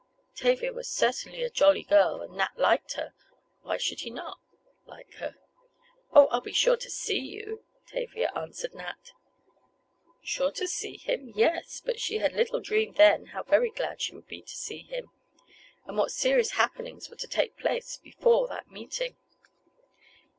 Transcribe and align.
Tavia 0.35 0.73
was 0.73 0.89
certainly 0.89 1.43
a 1.43 1.49
jolly 1.51 1.83
girl, 1.83 2.23
and 2.23 2.35
Nat 2.35 2.57
liked 2.57 2.93
her—why 2.93 3.77
should 3.77 3.99
he 3.99 4.09
not—like 4.09 5.13
her? 5.17 5.35
"Oh, 6.11 6.25
I'll 6.29 6.41
be 6.41 6.53
sure 6.53 6.75
to 6.75 6.89
see 6.89 7.19
you," 7.19 7.63
Tavia 7.85 8.31
answered 8.35 8.73
Nat. 8.73 9.11
Sure 10.23 10.51
to 10.53 10.67
see 10.67 10.97
him? 10.97 11.31
Yes, 11.35 11.83
but 11.85 11.99
she 11.99 12.17
little 12.17 12.61
dreamed 12.61 12.95
then 12.95 13.27
how 13.27 13.43
very 13.43 13.69
glad 13.69 14.01
she 14.01 14.15
would 14.15 14.27
be 14.27 14.41
to 14.41 14.55
see 14.55 14.81
him—and 14.81 15.95
what 15.97 16.09
serious 16.11 16.53
happenings 16.53 17.07
were 17.07 17.17
to 17.17 17.27
take 17.27 17.55
place 17.55 17.97
before 17.97 18.47
that 18.47 18.71
meeting. 18.71 19.17